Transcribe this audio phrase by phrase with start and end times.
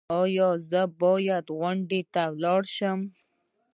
[0.19, 2.99] ایا زه باید غونډې ته لاړ شم؟